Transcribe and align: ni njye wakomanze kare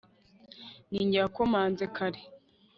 ni 0.91 1.01
njye 1.05 1.19
wakomanze 1.23 1.83
kare 1.95 2.21